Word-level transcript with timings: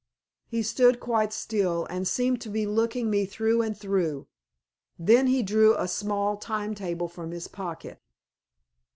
He 0.47 0.63
stood 0.63 0.99
quite 0.99 1.31
still, 1.31 1.85
and 1.87 2.07
seemed 2.07 2.41
to 2.41 2.49
be 2.49 2.65
looking 2.65 3.07
me 3.11 3.27
through 3.27 3.61
and 3.61 3.77
through. 3.77 4.25
Then 4.97 5.27
he 5.27 5.43
drew 5.43 5.75
a 5.77 5.87
small 5.87 6.37
time 6.37 6.73
table 6.73 7.07
from 7.07 7.29
his 7.29 7.47
pocket. 7.47 7.99